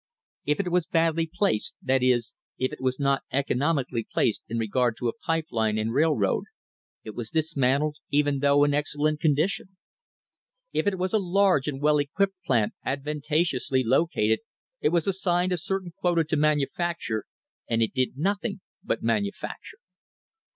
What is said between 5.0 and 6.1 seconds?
a pipe line and